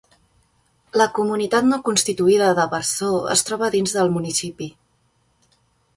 La 1.01 1.05
comunitat 1.17 1.67
no 1.73 1.79
constituïda 1.89 2.49
de 2.61 2.65
Warsaw 2.73 3.19
es 3.35 3.45
troba 3.51 3.73
dins 3.77 3.97
del 3.99 4.11
municipi. 4.19 4.71